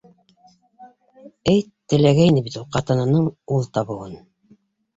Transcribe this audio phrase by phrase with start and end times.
[1.53, 1.61] Эй
[1.93, 4.21] теләгәйне бит ул ҡатынының ул табыуын!